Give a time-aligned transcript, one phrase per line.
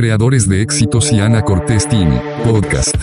[0.00, 2.94] creadores de éxitos y Ana Cortés Team, podcast.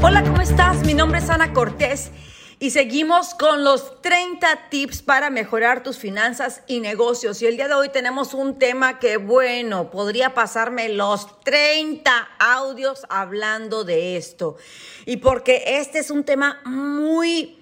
[0.00, 0.86] Hola, ¿cómo estás?
[0.86, 2.12] Mi nombre es Ana Cortés
[2.60, 7.42] y seguimos con los 30 tips para mejorar tus finanzas y negocios.
[7.42, 13.06] Y el día de hoy tenemos un tema que, bueno, podría pasarme los 30 audios
[13.08, 14.56] hablando de esto.
[15.04, 17.58] Y porque este es un tema muy,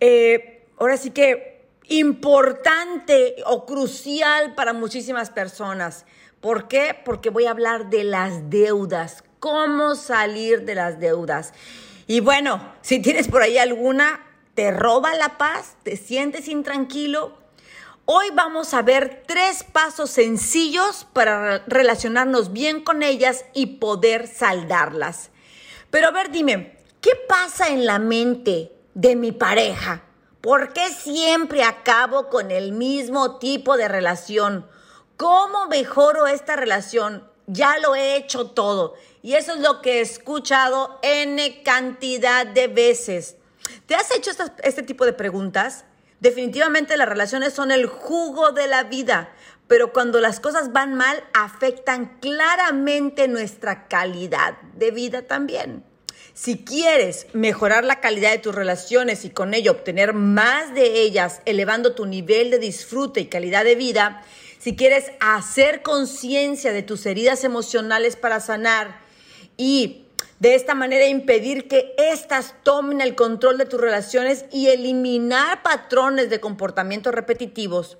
[0.00, 1.53] eh, ahora sí que
[1.88, 6.06] importante o crucial para muchísimas personas.
[6.40, 6.96] ¿Por qué?
[7.04, 11.52] Porque voy a hablar de las deudas, cómo salir de las deudas.
[12.06, 14.20] Y bueno, si tienes por ahí alguna,
[14.54, 17.36] te roba la paz, te sientes intranquilo.
[18.06, 25.30] Hoy vamos a ver tres pasos sencillos para relacionarnos bien con ellas y poder saldarlas.
[25.90, 30.02] Pero a ver, dime, ¿qué pasa en la mente de mi pareja?
[30.44, 34.68] ¿Por qué siempre acabo con el mismo tipo de relación?
[35.16, 37.26] ¿Cómo mejoro esta relación?
[37.46, 38.92] Ya lo he hecho todo.
[39.22, 43.36] Y eso es lo que he escuchado N cantidad de veces.
[43.86, 45.86] ¿Te has hecho este tipo de preguntas?
[46.20, 49.32] Definitivamente las relaciones son el jugo de la vida,
[49.66, 55.86] pero cuando las cosas van mal afectan claramente nuestra calidad de vida también.
[56.34, 61.40] Si quieres mejorar la calidad de tus relaciones y con ello obtener más de ellas,
[61.44, 64.20] elevando tu nivel de disfrute y calidad de vida,
[64.58, 68.98] si quieres hacer conciencia de tus heridas emocionales para sanar
[69.56, 70.06] y
[70.40, 76.30] de esta manera impedir que éstas tomen el control de tus relaciones y eliminar patrones
[76.30, 77.96] de comportamiento repetitivos.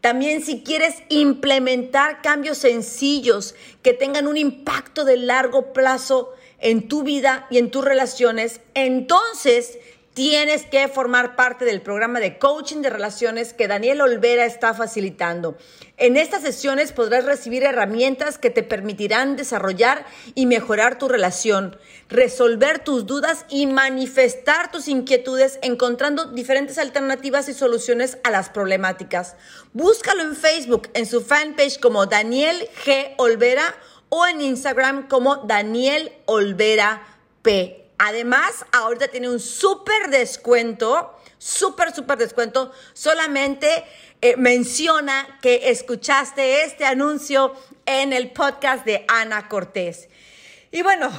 [0.00, 6.34] También si quieres implementar cambios sencillos que tengan un impacto de largo plazo
[6.66, 9.78] en tu vida y en tus relaciones, entonces
[10.14, 15.56] tienes que formar parte del programa de coaching de relaciones que Daniel Olvera está facilitando.
[15.96, 22.80] En estas sesiones podrás recibir herramientas que te permitirán desarrollar y mejorar tu relación, resolver
[22.80, 29.36] tus dudas y manifestar tus inquietudes encontrando diferentes alternativas y soluciones a las problemáticas.
[29.72, 33.14] Búscalo en Facebook, en su fanpage como Daniel G.
[33.18, 33.76] Olvera
[34.08, 37.02] o en Instagram como Daniel Olvera
[37.42, 37.90] P.
[37.98, 42.72] Además, ahorita tiene un súper descuento, súper, súper descuento.
[42.92, 43.84] Solamente
[44.20, 47.54] eh, menciona que escuchaste este anuncio
[47.86, 50.08] en el podcast de Ana Cortés.
[50.70, 51.10] Y bueno,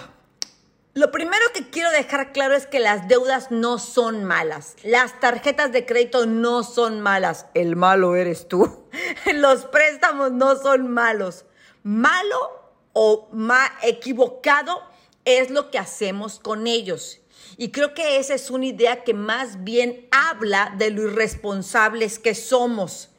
[0.93, 4.75] lo primero que quiero dejar claro es que las deudas no son malas.
[4.83, 7.45] Las tarjetas de crédito no son malas.
[7.53, 8.87] El malo eres tú.
[9.33, 11.45] Los préstamos no son malos.
[11.83, 12.56] Malo
[12.99, 14.81] o más equivocado
[15.23, 17.19] es lo que hacemos con ellos.
[17.55, 22.33] Y creo que esa es una idea que más bien habla de lo irresponsables que
[22.33, 23.09] somos.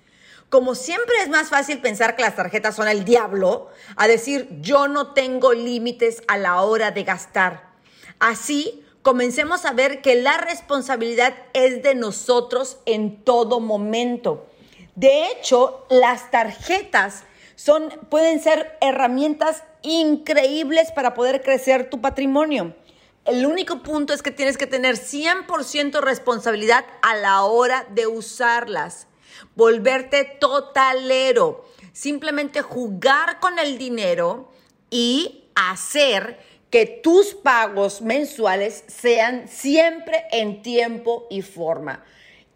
[0.49, 4.89] Como siempre es más fácil pensar que las tarjetas son el diablo, a decir yo
[4.89, 7.71] no tengo límites a la hora de gastar.
[8.19, 14.49] Así, comencemos a ver que la responsabilidad es de nosotros en todo momento.
[14.97, 17.23] De hecho, las tarjetas
[17.59, 22.77] son, pueden ser herramientas increíbles para poder crecer tu patrimonio.
[23.25, 29.09] El único punto es que tienes que tener 100% responsabilidad a la hora de usarlas.
[29.57, 31.65] Volverte totalero.
[31.93, 34.53] Simplemente jugar con el dinero
[34.89, 36.39] y hacer
[36.71, 42.05] que tus pagos mensuales sean siempre en tiempo y forma.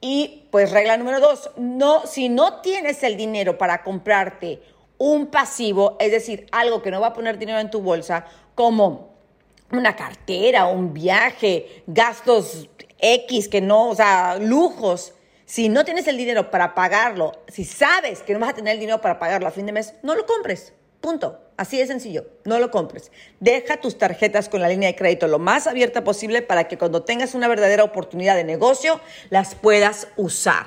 [0.00, 4.62] Y pues regla número dos, no, si no tienes el dinero para comprarte
[5.02, 8.24] un pasivo, es decir, algo que no va a poner dinero en tu bolsa,
[8.54, 9.16] como
[9.72, 12.68] una cartera, un viaje, gastos
[13.00, 15.14] X que no, o sea, lujos.
[15.44, 18.78] Si no tienes el dinero para pagarlo, si sabes que no vas a tener el
[18.78, 20.72] dinero para pagarlo a fin de mes, no lo compres.
[21.00, 21.40] Punto.
[21.56, 22.24] Así de sencillo.
[22.44, 23.10] No lo compres.
[23.40, 27.02] Deja tus tarjetas con la línea de crédito lo más abierta posible para que cuando
[27.02, 30.66] tengas una verdadera oportunidad de negocio, las puedas usar.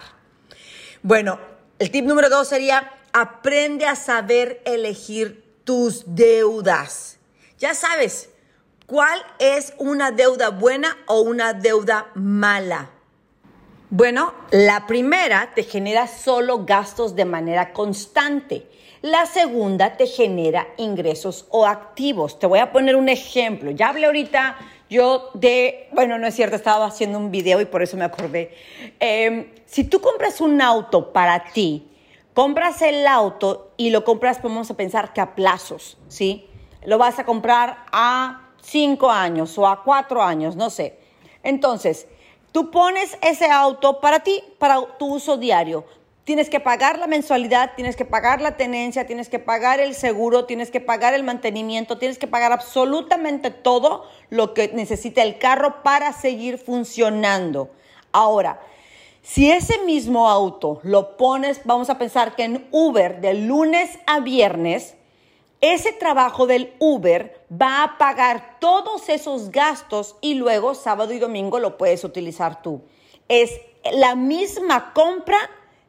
[1.04, 1.40] Bueno,
[1.80, 7.18] el tip número dos sería aprende a saber elegir tus deudas.
[7.58, 8.30] Ya sabes,
[8.88, 12.90] ¿cuál es una deuda buena o una deuda mala?
[13.90, 18.68] Bueno, la primera te genera solo gastos de manera constante.
[19.02, 22.38] La segunda te genera ingresos o activos.
[22.38, 23.72] Te voy a poner un ejemplo.
[23.72, 24.58] Ya hablé ahorita
[24.90, 28.54] yo de, bueno, no es cierto, estaba haciendo un video y por eso me acordé.
[29.00, 31.95] Em, si tú compras un auto para ti,
[32.36, 36.48] compras el auto y lo compras, vamos a pensar que a plazos, ¿sí?
[36.84, 41.00] Lo vas a comprar a cinco años o a cuatro años, no sé.
[41.44, 42.08] Entonces,
[42.52, 45.86] tú pones ese auto para ti, para tu uso diario.
[46.26, 50.44] Tienes que pagar la mensualidad, tienes que pagar la tenencia, tienes que pagar el seguro,
[50.44, 55.84] tienes que pagar el mantenimiento, tienes que pagar absolutamente todo lo que necesita el carro
[55.84, 57.70] para seguir funcionando.
[58.12, 58.60] Ahora,
[59.26, 64.20] si ese mismo auto lo pones, vamos a pensar que en Uber de lunes a
[64.20, 64.96] viernes,
[65.62, 71.58] ese trabajo del Uber va a pagar todos esos gastos y luego sábado y domingo
[71.58, 72.84] lo puedes utilizar tú.
[73.28, 73.50] Es
[73.92, 75.40] la misma compra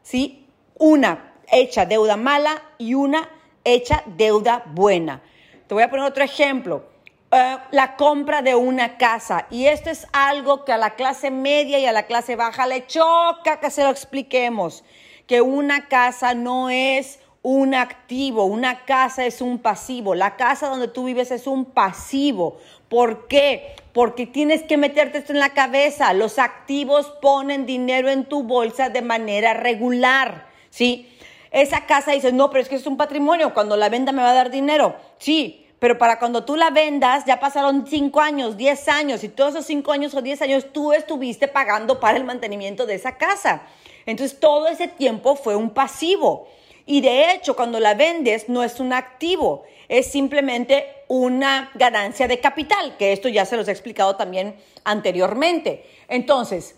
[0.07, 0.47] ¿sí?
[0.79, 3.29] Una hecha deuda mala y una
[3.63, 5.21] hecha deuda buena.
[5.67, 6.85] Te voy a poner otro ejemplo.
[7.29, 9.47] Eh, la compra de una casa.
[9.49, 12.87] Y esto es algo que a la clase media y a la clase baja le
[12.87, 14.85] choca que se lo expliquemos.
[15.25, 20.15] Que una casa no es un activo, una casa es un pasivo.
[20.15, 22.59] La casa donde tú vives es un pasivo.
[22.87, 23.75] ¿Por qué?
[23.91, 26.13] Porque tienes que meterte esto en la cabeza.
[26.13, 31.09] Los activos ponen dinero en tu bolsa de manera regular, ¿sí?
[31.51, 34.31] Esa casa dice, no, pero es que es un patrimonio, cuando la venda me va
[34.31, 34.95] a dar dinero.
[35.17, 39.55] Sí, pero para cuando tú la vendas ya pasaron 5 años, 10 años, y todos
[39.55, 43.61] esos 5 años o 10 años tú estuviste pagando para el mantenimiento de esa casa.
[44.05, 46.47] Entonces todo ese tiempo fue un pasivo.
[46.85, 52.39] Y de hecho, cuando la vendes no es un activo, es simplemente una ganancia de
[52.39, 55.85] capital, que esto ya se los he explicado también anteriormente.
[56.07, 56.75] Entonces,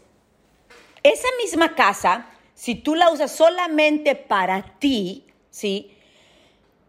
[1.03, 5.95] esa misma casa, si tú la usas solamente para ti, ¿sí?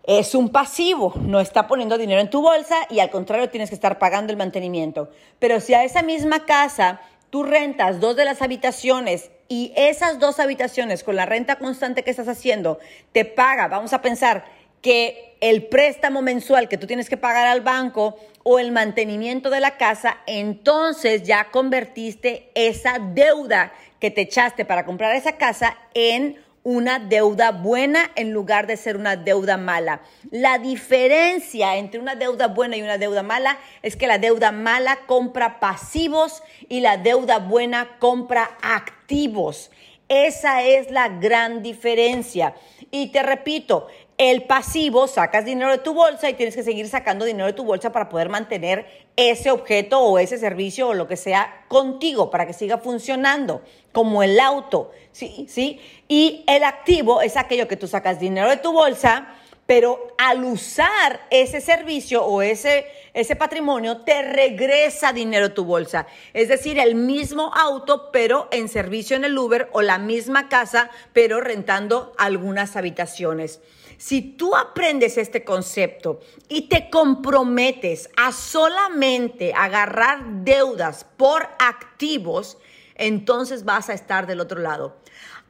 [0.05, 3.75] Es un pasivo, no está poniendo dinero en tu bolsa y al contrario tienes que
[3.75, 5.11] estar pagando el mantenimiento.
[5.39, 10.41] Pero si a esa misma casa tú rentas dos de las habitaciones y esas dos
[10.41, 12.79] habitaciones con la renta constante que estás haciendo
[13.13, 14.45] te paga, vamos a pensar
[14.81, 19.61] que el préstamo mensual que tú tienes que pagar al banco o el mantenimiento de
[19.61, 26.43] la casa, entonces ya convertiste esa deuda que te echaste para comprar esa casa en
[26.71, 30.03] una deuda buena en lugar de ser una deuda mala.
[30.31, 35.01] La diferencia entre una deuda buena y una deuda mala es que la deuda mala
[35.07, 39.73] compra pasivos y la deuda buena compra activos.
[40.09, 42.55] Esa es la gran diferencia.
[42.93, 43.89] Y te repito,
[44.21, 47.65] el pasivo, sacas dinero de tu bolsa y tienes que seguir sacando dinero de tu
[47.65, 48.85] bolsa para poder mantener
[49.17, 53.63] ese objeto o ese servicio o lo que sea contigo para que siga funcionando,
[53.93, 55.47] como el auto, ¿sí?
[55.49, 55.81] ¿sí?
[56.07, 59.27] Y el activo es aquello que tú sacas dinero de tu bolsa,
[59.65, 62.85] pero al usar ese servicio o ese,
[63.15, 66.07] ese patrimonio, te regresa dinero a tu bolsa.
[66.35, 70.91] Es decir, el mismo auto, pero en servicio en el Uber o la misma casa,
[71.15, 73.61] pero rentando algunas habitaciones.
[74.01, 82.57] Si tú aprendes este concepto y te comprometes a solamente agarrar deudas por activos,
[82.95, 84.97] entonces vas a estar del otro lado.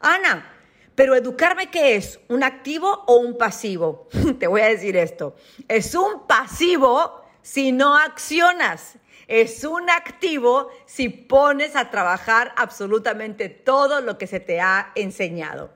[0.00, 0.52] Ana,
[0.96, 2.18] pero educarme, ¿qué es?
[2.26, 4.08] ¿Un activo o un pasivo?
[4.40, 5.36] Te voy a decir esto.
[5.68, 8.96] Es un pasivo si no accionas.
[9.28, 15.70] Es un activo si pones a trabajar absolutamente todo lo que se te ha enseñado.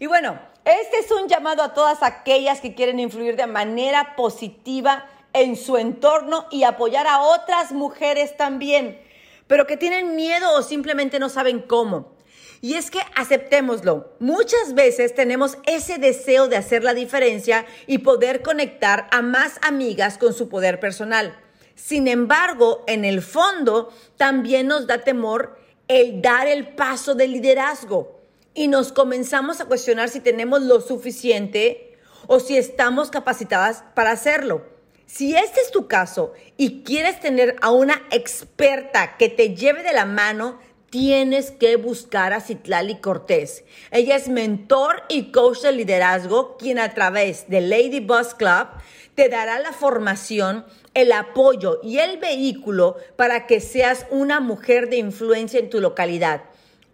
[0.00, 5.06] Y bueno, este es un llamado a todas aquellas que quieren influir de manera positiva
[5.32, 9.00] en su entorno y apoyar a otras mujeres también,
[9.46, 12.16] pero que tienen miedo o simplemente no saben cómo.
[12.62, 18.42] Y es que aceptémoslo, muchas veces tenemos ese deseo de hacer la diferencia y poder
[18.42, 21.38] conectar a más amigas con su poder personal.
[21.76, 28.15] Sin embargo, en el fondo, también nos da temor el dar el paso de liderazgo
[28.56, 31.96] y nos comenzamos a cuestionar si tenemos lo suficiente
[32.26, 34.64] o si estamos capacitadas para hacerlo.
[35.04, 39.92] Si este es tu caso y quieres tener a una experta que te lleve de
[39.92, 40.58] la mano,
[40.90, 43.62] tienes que buscar a Citlali Cortés.
[43.90, 48.68] Ella es mentor y coach de liderazgo, quien a través de Lady Bus Club
[49.14, 54.96] te dará la formación, el apoyo y el vehículo para que seas una mujer de
[54.96, 56.42] influencia en tu localidad.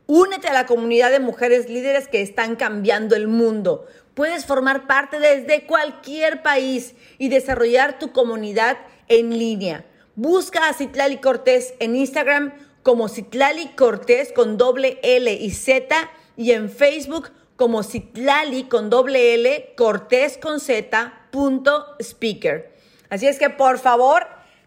[0.07, 3.87] Únete a la comunidad de mujeres líderes que están cambiando el mundo.
[4.15, 8.77] Puedes formar parte desde cualquier país y desarrollar tu comunidad
[9.09, 9.87] en línea.
[10.15, 16.51] Busca a Citlali Cortés en Instagram como Citlali Cortés con doble L y Z y
[16.51, 22.75] en Facebook como Citlali con doble L Cortés con Z punto speaker.
[23.09, 24.27] Así es que por favor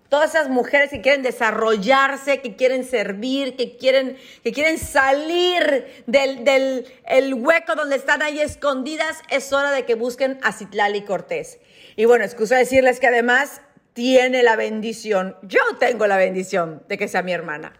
[0.09, 6.85] Todas esas mujeres que quieren desarrollarse, que quieren servir, que quieren, que quieren salir del,
[7.07, 11.59] el hueco donde están ahí escondidas, es hora de que busquen a Citlali Cortés.
[11.95, 13.61] Y bueno, excusa decirles que además
[13.93, 17.73] tiene la bendición, yo tengo la bendición de que sea mi hermana.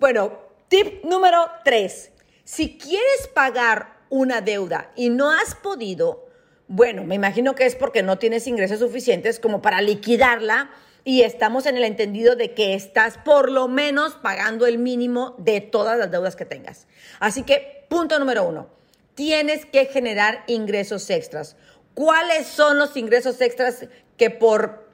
[0.00, 2.10] Bueno, tip número tres.
[2.42, 6.26] Si quieres pagar una deuda y no has podido,
[6.66, 10.70] bueno, me imagino que es porque no tienes ingresos suficientes como para liquidarla
[11.08, 15.62] y estamos en el entendido de que estás por lo menos pagando el mínimo de
[15.62, 16.86] todas las deudas que tengas.
[17.18, 18.68] Así que, punto número uno,
[19.14, 21.56] tienes que generar ingresos extras.
[21.94, 23.86] ¿Cuáles son los ingresos extras
[24.18, 24.86] que por,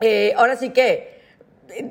[0.00, 1.20] eh, ahora sí que,
[1.68, 1.84] eh,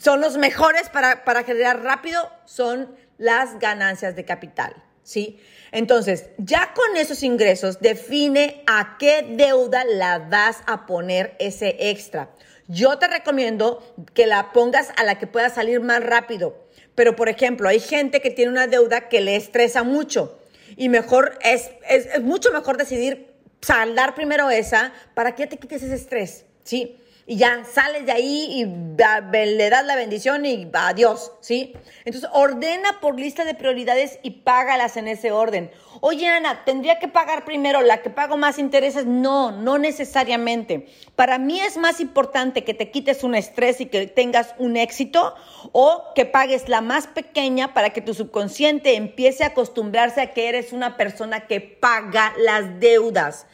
[0.00, 2.26] son los mejores para, para generar rápido?
[2.46, 4.82] Son las ganancias de capital.
[5.02, 5.38] ¿sí?
[5.72, 12.30] Entonces, ya con esos ingresos, define a qué deuda la vas a poner ese extra.
[12.72, 13.82] Yo te recomiendo
[14.14, 16.56] que la pongas a la que pueda salir más rápido.
[16.94, 20.38] Pero, por ejemplo, hay gente que tiene una deuda que le estresa mucho
[20.74, 25.94] y mejor es, es, mucho mejor decidir saldar primero esa para que te quites ese
[25.94, 26.98] estrés, ¿sí?
[27.26, 31.74] Y ya sales de ahí y le das la bendición y adiós, ¿sí?
[32.04, 35.70] Entonces ordena por lista de prioridades y págalas en ese orden.
[36.00, 39.06] Oye, Ana, ¿tendría que pagar primero la que pago más intereses?
[39.06, 40.88] No, no necesariamente.
[41.14, 45.34] Para mí es más importante que te quites un estrés y que tengas un éxito
[45.70, 50.48] o que pagues la más pequeña para que tu subconsciente empiece a acostumbrarse a que
[50.48, 53.46] eres una persona que paga las deudas.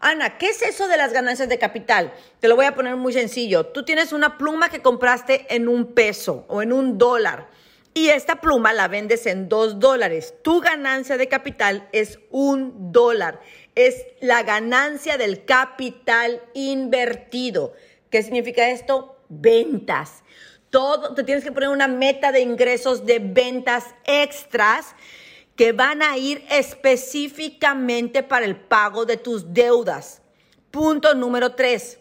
[0.00, 2.12] Ana, ¿qué es eso de las ganancias de capital?
[2.40, 3.66] Te lo voy a poner muy sencillo.
[3.66, 7.48] Tú tienes una pluma que compraste en un peso o en un dólar
[7.92, 10.34] y esta pluma la vendes en dos dólares.
[10.42, 13.40] Tu ganancia de capital es un dólar.
[13.74, 17.74] Es la ganancia del capital invertido.
[18.08, 19.18] ¿Qué significa esto?
[19.28, 20.22] Ventas.
[20.70, 24.94] Todo, te tienes que poner una meta de ingresos de ventas extras
[25.60, 30.22] que van a ir específicamente para el pago de tus deudas.
[30.70, 31.98] Punto número tres.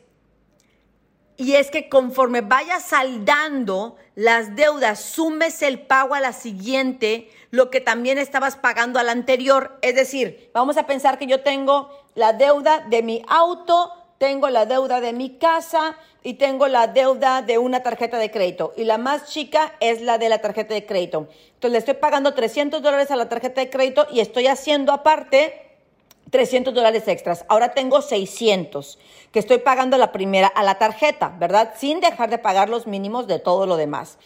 [1.36, 7.70] Y es que conforme vayas saldando las deudas, sumes el pago a la siguiente, lo
[7.70, 9.78] que también estabas pagando a la anterior.
[9.82, 14.68] Es decir, vamos a pensar que yo tengo la deuda de mi auto, tengo la
[14.68, 18.74] deuda de mi casa y tengo la deuda de una tarjeta de crédito.
[18.78, 21.30] Y la más chica es la de la tarjeta de crédito.
[21.54, 25.69] Entonces le estoy pagando 300 dólares a la tarjeta de crédito y estoy haciendo aparte
[26.30, 27.46] 300 dólares extras.
[27.48, 29.00] Ahora tengo 600
[29.32, 31.74] que estoy pagando la primera a la tarjeta, ¿verdad?
[31.78, 34.18] Sin dejar de pagar los mínimos de todo lo demás.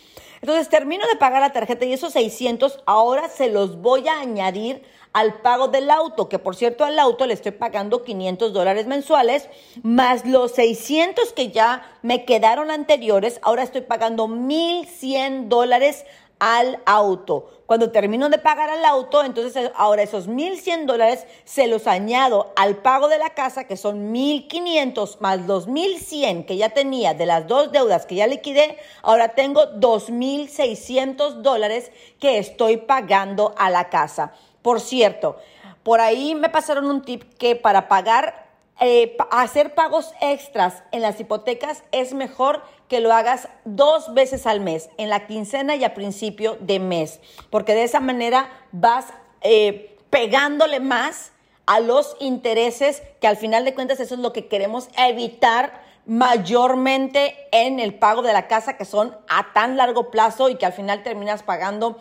[0.42, 4.84] Entonces termino de pagar la tarjeta y esos 600 ahora se los voy a añadir
[5.14, 9.48] al pago del auto, que por cierto al auto le estoy pagando 500 dólares mensuales,
[9.84, 16.06] más los 600 que ya me quedaron anteriores, ahora estoy pagando 1100 dólares
[16.44, 17.64] al auto.
[17.66, 22.76] Cuando termino de pagar al auto, entonces ahora esos 1.100 dólares se los añado al
[22.76, 27.48] pago de la casa, que son 1.500 más los 1.100 que ya tenía de las
[27.48, 34.34] dos deudas que ya liquidé, ahora tengo 2.600 dólares que estoy pagando a la casa.
[34.62, 35.38] Por cierto,
[35.82, 41.20] por ahí me pasaron un tip que para pagar, eh, hacer pagos extras en las
[41.20, 45.94] hipotecas es mejor que lo hagas dos veces al mes, en la quincena y a
[45.94, 49.08] principio de mes, porque de esa manera vas
[49.42, 51.32] eh, pegándole más
[51.66, 57.36] a los intereses, que al final de cuentas eso es lo que queremos evitar mayormente
[57.52, 60.74] en el pago de la casa, que son a tan largo plazo y que al
[60.74, 61.98] final terminas pagando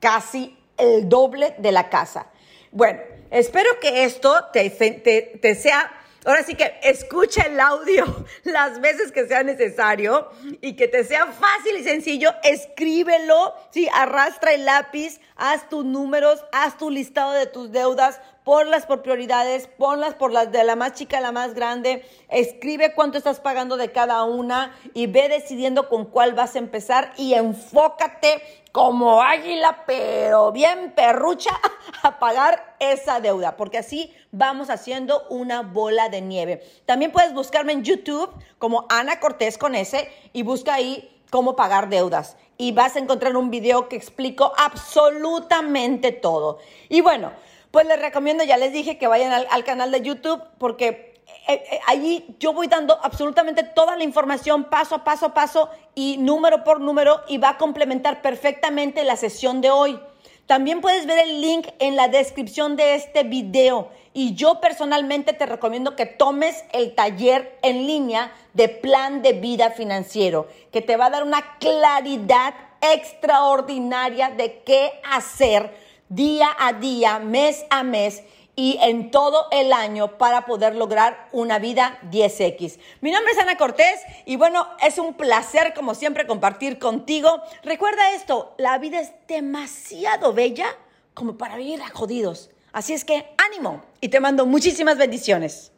[0.00, 2.26] casi el doble de la casa.
[2.70, 5.90] Bueno, espero que esto te, te, sea
[6.26, 8.04] Ahora sí que escucha el audio
[8.42, 10.28] las veces que sea necesario
[10.60, 16.44] y que te sea fácil y sencillo, escríbelo, sí, arrastra el lápiz, haz tus números,
[16.50, 20.94] haz tu listado de tus deudas, ponlas por prioridades, ponlas por las de la más
[20.94, 25.88] chica a la más grande, escribe cuánto estás pagando de cada una y ve decidiendo
[25.88, 28.42] con cuál vas a empezar y enfócate
[28.72, 31.50] como águila, pero bien perrucha,
[32.02, 36.62] a pagar esa deuda, porque así vamos haciendo una bola de nieve.
[36.84, 41.88] También puedes buscarme en YouTube como Ana Cortés con S y busca ahí cómo pagar
[41.88, 42.36] deudas.
[42.58, 46.58] Y vas a encontrar un video que explico absolutamente todo.
[46.88, 47.32] Y bueno,
[47.70, 51.14] pues les recomiendo, ya les dije que vayan al, canal de YouTube porque
[51.48, 55.70] eh, eh, allí yo voy dando absolutamente toda la información paso a paso a paso
[55.94, 60.00] y número por número y va a complementar perfectamente la sesión de hoy.
[60.46, 63.90] También puedes ver el link en la descripción de este video.
[64.14, 69.72] Y yo personalmente te recomiendo que tomes el taller en línea de plan de vida
[69.72, 75.74] financiero, que te va a dar una claridad extraordinaria de qué hacer
[76.08, 78.22] día a día, mes a mes
[78.56, 82.78] y en todo el año para poder lograr una vida 10X.
[83.02, 87.42] Mi nombre es Ana Cortés y bueno, es un placer como siempre compartir contigo.
[87.62, 90.66] Recuerda esto, la vida es demasiado bella
[91.12, 92.50] como para vivir a jodidos.
[92.72, 95.72] Así es que ánimo y te mando muchísimas bendiciones.